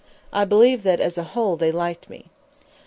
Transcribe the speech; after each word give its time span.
I 0.33 0.45
believe 0.45 0.81
that, 0.81 0.99
as 0.99 1.19
a 1.19 1.23
whole, 1.23 1.55
they 1.57 1.71
liked 1.71 2.09
me. 2.09 2.31